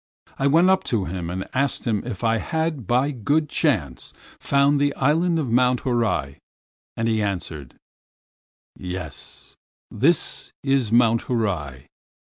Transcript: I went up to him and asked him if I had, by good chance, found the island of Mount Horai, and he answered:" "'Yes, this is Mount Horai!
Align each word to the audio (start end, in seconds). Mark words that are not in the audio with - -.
I 0.39 0.47
went 0.47 0.67
up 0.71 0.83
to 0.85 1.05
him 1.05 1.29
and 1.29 1.47
asked 1.53 1.85
him 1.85 2.01
if 2.07 2.23
I 2.23 2.37
had, 2.39 2.87
by 2.87 3.11
good 3.11 3.47
chance, 3.47 4.13
found 4.39 4.81
the 4.81 4.95
island 4.95 5.37
of 5.37 5.51
Mount 5.51 5.81
Horai, 5.81 6.37
and 6.97 7.07
he 7.07 7.21
answered:" 7.21 7.75
"'Yes, 8.75 9.53
this 9.91 10.51
is 10.63 10.91
Mount 10.91 11.21
Horai! 11.29 11.85